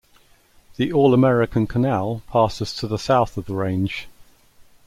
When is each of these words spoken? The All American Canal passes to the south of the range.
The 0.77 0.91
All 0.91 1.13
American 1.13 1.67
Canal 1.67 2.23
passes 2.27 2.73
to 2.77 2.87
the 2.87 2.97
south 2.97 3.37
of 3.37 3.45
the 3.45 3.53
range. 3.53 4.07